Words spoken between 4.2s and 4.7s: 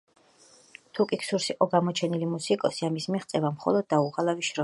შრომითაა შესაძლებელი.